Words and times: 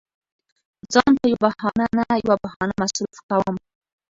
ځان 0.93 1.11
په 1.19 1.25
يوه 1.33 1.39
بهانه 1.43 1.85
نه 1.97 2.05
يوه 2.23 2.35
بهانه 2.43 2.73
مصروف 2.81 3.17
کوم. 3.27 3.55